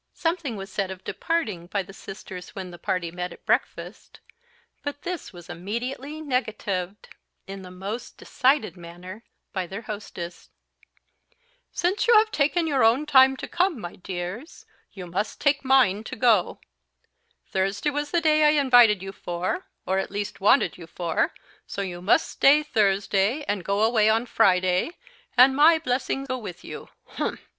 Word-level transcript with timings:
Something 0.15 0.55
was 0.55 0.71
said 0.71 0.89
of 0.89 1.03
departing 1.03 1.67
by 1.67 1.83
the 1.83 1.93
sisters 1.93 2.55
when 2.55 2.71
the 2.71 2.79
party 2.79 3.11
met 3.11 3.31
at 3.31 3.45
breakfast; 3.45 4.19
but 4.81 5.03
this 5.03 5.31
was 5.31 5.47
immediately 5.47 6.21
negatived 6.21 7.09
in 7.45 7.61
the 7.61 7.69
most 7.69 8.17
decided 8.17 8.75
manner 8.75 9.23
by 9.53 9.67
their 9.67 9.83
hostess. 9.83 10.49
"Since 11.71 12.07
you 12.07 12.15
have 12.17 12.31
taken 12.31 12.65
your 12.65 12.83
own 12.83 13.05
time 13.05 13.37
to 13.37 13.47
come, 13.47 13.79
my 13.79 13.95
dears, 13.95 14.65
you 14.91 15.05
must 15.05 15.39
take 15.39 15.63
mine 15.63 16.03
to 16.05 16.15
go. 16.15 16.59
Thursday 17.51 17.91
was 17.91 18.09
the 18.09 18.21
day 18.21 18.43
I 18.45 18.59
invited 18.59 19.03
you 19.03 19.11
for, 19.11 19.67
or 19.85 19.99
at 19.99 20.09
least 20.09 20.41
wanted 20.41 20.79
you 20.79 20.87
for, 20.87 21.31
so 21.67 21.83
you 21.83 22.01
must 22.01 22.27
stay 22.27 22.63
Thursday, 22.63 23.43
and 23.43 23.63
go 23.63 23.83
away 23.83 24.09
on 24.09 24.25
Friday, 24.25 24.97
and 25.37 25.55
my 25.55 25.77
blessing 25.77 26.25
go 26.25 26.39
with 26.39 26.63
you 26.63 26.89
humph!" 27.05 27.39